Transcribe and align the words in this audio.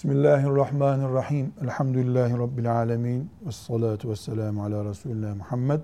Bismillahirrahmanirrahim. 0.00 1.52
Elhamdülillahi 1.62 2.38
Rabbil 2.38 2.72
alemin. 2.72 3.30
Ve 3.46 3.52
salatu 3.52 4.10
ve 4.10 4.16
selamu 4.16 4.64
ala 4.64 4.84
Resulullah 4.84 5.36
Muhammed 5.36 5.80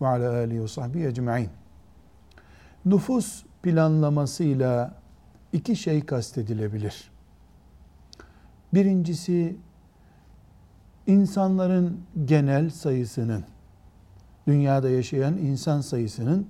ve 0.00 0.06
ala 0.06 0.32
alihi 0.32 0.62
ve 0.62 0.68
sahbihi 0.68 1.06
ecma'in. 1.06 1.50
Nüfus 2.84 3.44
planlamasıyla 3.62 4.94
iki 5.52 5.76
şey 5.76 6.06
kastedilebilir. 6.06 7.10
Birincisi 8.74 9.56
insanların 11.06 12.00
genel 12.24 12.70
sayısının 12.70 13.44
dünyada 14.46 14.90
yaşayan 14.90 15.36
insan 15.36 15.80
sayısının 15.80 16.48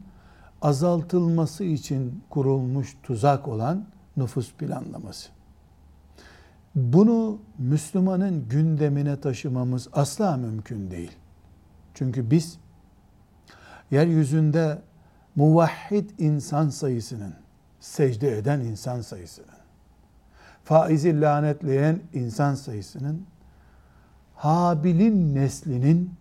azaltılması 0.63 1.65
için 1.65 2.23
kurulmuş 2.31 2.97
tuzak 3.03 3.49
olan 3.49 3.87
nüfus 4.17 4.55
planlaması. 4.55 5.34
Bunu 6.75 7.39
Müslümanın 7.59 8.49
gündemine 8.49 9.21
taşımamız 9.21 9.89
asla 9.93 10.37
mümkün 10.37 10.91
değil. 10.91 11.13
Çünkü 11.95 12.31
biz 12.31 12.59
yeryüzünde 13.91 14.83
muvahhid 15.37 16.11
insan 16.19 16.69
sayısının, 16.69 17.35
secde 17.81 18.39
eden 18.39 18.61
insan 18.61 19.01
sayısının, 19.01 19.49
faizi 20.65 21.21
lanetleyen 21.21 22.01
insan 22.13 22.55
sayısının, 22.55 23.27
Habil'in 24.35 25.35
neslinin 25.35 26.15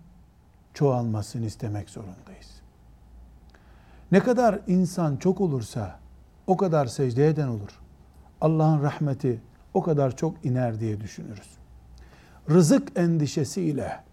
çoğalmasını 0.74 1.46
istemek 1.46 1.90
zorundayız. 1.90 2.62
Ne 4.12 4.20
kadar 4.20 4.60
insan 4.68 5.18
çok 5.18 5.42
olursa 5.42 6.00
o 6.48 6.58
kadar 6.58 6.86
secde 6.86 7.28
eden 7.28 7.48
olur. 7.48 7.80
Allah'ın 8.42 8.84
rahmeti 8.84 9.42
o 9.74 9.82
kadar 9.82 10.16
çok 10.16 10.46
iner 10.46 10.80
diye 10.80 11.02
düşünürüz. 11.02 11.58
Rızık 12.50 13.00
endişesiyle 13.00 14.04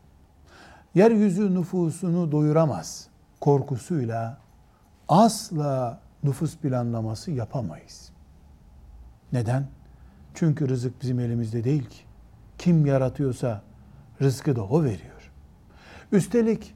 yeryüzü 0.94 1.54
nüfusunu 1.54 2.32
doyuramaz 2.32 3.08
korkusuyla 3.40 4.38
asla 5.08 6.00
nüfus 6.24 6.56
planlaması 6.56 7.30
yapamayız. 7.30 8.10
Neden? 9.32 9.66
Çünkü 10.34 10.68
rızık 10.68 11.02
bizim 11.02 11.20
elimizde 11.20 11.64
değil 11.64 11.84
ki. 11.84 12.00
Kim 12.58 12.86
yaratıyorsa 12.86 13.62
rızkı 14.22 14.56
da 14.56 14.64
o 14.64 14.84
veriyor. 14.84 15.30
Üstelik 16.12 16.74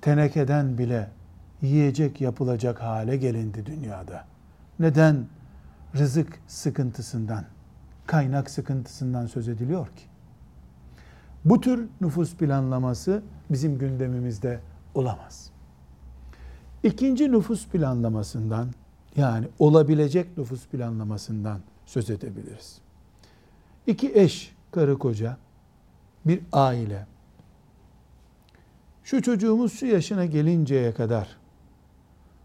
tenekeden 0.00 0.78
bile 0.78 1.10
yiyecek 1.62 2.20
yapılacak 2.20 2.82
hale 2.82 3.16
gelindi 3.16 3.66
dünyada. 3.66 4.24
Neden? 4.78 5.26
Rızık 5.96 6.40
sıkıntısından, 6.46 7.44
kaynak 8.06 8.50
sıkıntısından 8.50 9.26
söz 9.26 9.48
ediliyor 9.48 9.86
ki. 9.86 10.02
Bu 11.44 11.60
tür 11.60 11.88
nüfus 12.00 12.34
planlaması 12.34 13.22
bizim 13.50 13.78
gündemimizde 13.78 14.60
olamaz. 14.94 15.50
İkinci 16.82 17.32
nüfus 17.32 17.66
planlamasından 17.66 18.68
yani 19.16 19.48
olabilecek 19.58 20.38
nüfus 20.38 20.66
planlamasından 20.66 21.60
söz 21.86 22.10
edebiliriz. 22.10 22.78
İki 23.86 24.12
eş, 24.14 24.54
karı 24.70 24.98
koca, 24.98 25.36
bir 26.24 26.40
aile. 26.52 27.06
Şu 29.04 29.22
çocuğumuz 29.22 29.72
şu 29.72 29.86
yaşına 29.86 30.26
gelinceye 30.26 30.94
kadar 30.94 31.36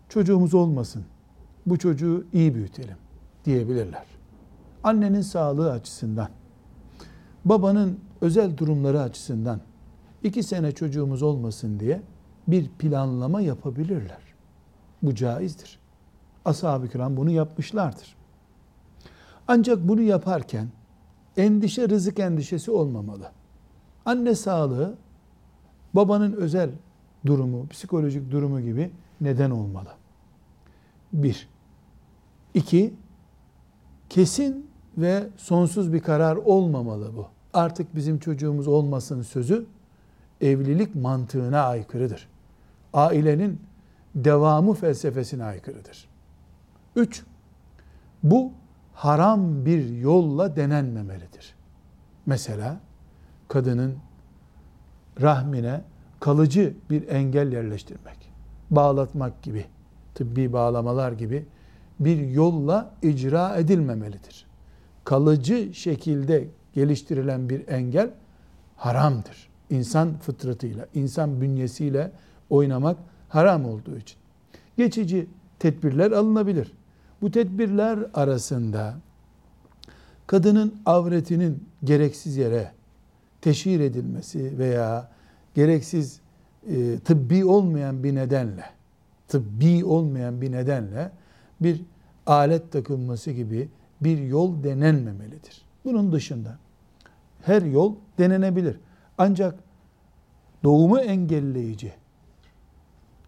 çocuğumuz 0.09 0.53
olmasın. 0.53 1.05
Bu 1.65 1.77
çocuğu 1.77 2.25
iyi 2.33 2.55
büyütelim 2.55 2.97
diyebilirler. 3.47 4.05
Annenin 4.83 5.21
sağlığı 5.21 5.71
açısından, 5.71 6.29
babanın 7.45 7.99
özel 8.21 8.57
durumları 8.57 9.01
açısından 9.01 9.61
iki 10.23 10.43
sene 10.43 10.71
çocuğumuz 10.71 11.23
olmasın 11.23 11.79
diye 11.79 12.01
bir 12.47 12.69
planlama 12.69 13.41
yapabilirler. 13.41 14.21
Bu 15.01 15.15
caizdir. 15.15 15.79
Ashab-ı 16.45 16.87
kiram 16.89 17.17
bunu 17.17 17.31
yapmışlardır. 17.31 18.15
Ancak 19.47 19.87
bunu 19.87 20.01
yaparken 20.01 20.67
endişe 21.37 21.89
rızık 21.89 22.19
endişesi 22.19 22.71
olmamalı. 22.71 23.31
Anne 24.05 24.35
sağlığı 24.35 24.97
babanın 25.93 26.33
özel 26.33 26.69
durumu, 27.25 27.67
psikolojik 27.67 28.31
durumu 28.31 28.61
gibi 28.61 28.91
neden 29.21 29.51
olmalı. 29.51 29.89
Bir. 31.13 31.49
İki, 32.53 32.93
kesin 34.09 34.69
ve 34.97 35.27
sonsuz 35.37 35.93
bir 35.93 35.99
karar 35.99 36.35
olmamalı 36.35 37.11
bu. 37.17 37.27
Artık 37.53 37.95
bizim 37.95 38.19
çocuğumuz 38.19 38.67
olmasın 38.67 39.21
sözü 39.21 39.65
evlilik 40.41 40.95
mantığına 40.95 41.61
aykırıdır. 41.61 42.27
Ailenin 42.93 43.61
devamı 44.15 44.73
felsefesine 44.73 45.43
aykırıdır. 45.43 46.07
Üç, 46.95 47.23
bu 48.23 48.51
haram 48.93 49.65
bir 49.65 49.89
yolla 49.89 50.55
denenmemelidir. 50.55 51.55
Mesela 52.25 52.79
kadının 53.47 53.95
rahmine 55.21 55.81
kalıcı 56.19 56.73
bir 56.89 57.07
engel 57.07 57.51
yerleştirmek, 57.51 58.31
bağlatmak 58.71 59.43
gibi, 59.43 59.65
tıbbi 60.15 60.53
bağlamalar 60.53 61.11
gibi 61.11 61.45
bir 61.99 62.27
yolla 62.27 62.93
icra 63.01 63.55
edilmemelidir. 63.55 64.45
Kalıcı 65.03 65.73
şekilde 65.73 66.47
geliştirilen 66.73 67.49
bir 67.49 67.67
engel 67.67 68.09
haramdır. 68.75 69.49
İnsan 69.69 70.17
fıtratıyla, 70.17 70.87
insan 70.93 71.41
bünyesiyle 71.41 72.11
oynamak 72.49 72.97
haram 73.29 73.65
olduğu 73.65 73.97
için. 73.97 74.17
Geçici 74.77 75.27
tedbirler 75.59 76.11
alınabilir. 76.11 76.71
Bu 77.21 77.31
tedbirler 77.31 77.99
arasında 78.13 78.95
kadının 80.27 80.75
avretinin 80.85 81.63
gereksiz 81.83 82.37
yere 82.37 82.71
teşhir 83.41 83.79
edilmesi 83.79 84.57
veya 84.57 85.09
gereksiz 85.55 86.19
e, 86.69 86.99
tıbbi 86.99 87.45
olmayan 87.45 88.03
bir 88.03 88.15
nedenle 88.15 88.65
tıbbi 89.27 89.85
olmayan 89.85 90.41
bir 90.41 90.51
nedenle 90.51 91.11
bir 91.61 91.81
alet 92.25 92.71
takılması 92.71 93.31
gibi 93.31 93.69
bir 94.01 94.17
yol 94.17 94.63
denenmemelidir. 94.63 95.61
Bunun 95.85 96.11
dışında 96.11 96.57
her 97.41 97.61
yol 97.61 97.95
denenebilir. 98.17 98.79
Ancak 99.17 99.59
doğumu 100.63 100.99
engelleyici 100.99 101.93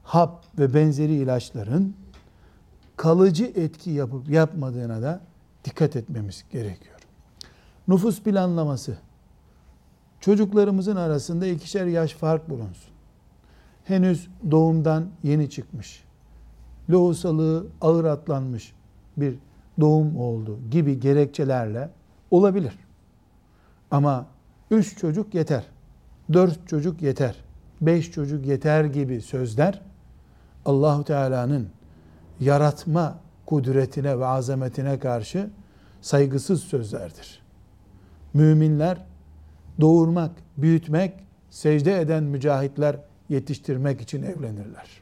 hap 0.04 0.46
ve 0.60 0.74
benzeri 0.74 1.14
ilaçların 1.14 1.96
kalıcı 2.98 3.46
etki 3.56 3.90
yapıp 3.90 4.30
yapmadığına 4.30 5.02
da 5.02 5.22
dikkat 5.66 5.96
etmemiz 5.96 6.46
gerekiyor. 6.52 7.00
Nüfus 7.88 8.22
planlaması 8.22 8.98
çocuklarımızın 10.20 10.96
arasında 10.96 11.48
ikişer 11.48 11.86
yaş 11.86 12.14
fark 12.14 12.50
bulunsun. 12.50 12.94
Henüz 13.84 14.28
doğumdan 14.52 15.10
yeni 15.24 15.50
çıkmış 15.50 16.04
lohusalığı 16.90 17.68
ağır 17.82 18.06
atlanmış 18.06 18.74
bir 19.18 19.36
doğum 19.80 20.18
oldu 20.18 20.60
gibi 20.72 21.00
gerekçelerle 21.00 21.90
olabilir. 22.32 22.74
Ama 23.92 24.26
üç 24.72 24.98
çocuk 24.98 25.34
yeter, 25.34 25.66
dört 26.34 26.68
çocuk 26.68 27.02
yeter, 27.02 27.36
beş 27.82 28.12
çocuk 28.12 28.46
yeter 28.46 28.86
gibi 28.86 29.22
sözler 29.22 29.82
Allahu 30.66 31.04
Teala'nın 31.04 31.70
yaratma 32.40 33.20
kudretine 33.46 34.20
ve 34.20 34.26
azametine 34.26 35.00
karşı 35.00 35.50
saygısız 36.02 36.64
sözlerdir. 36.64 37.42
Müminler 38.34 39.06
doğurmak, 39.82 40.32
büyütmek, 40.58 41.14
secde 41.50 42.02
eden 42.02 42.24
mücahitler 42.24 43.00
yetiştirmek 43.30 44.02
için 44.02 44.24
evlenirler. 44.24 45.02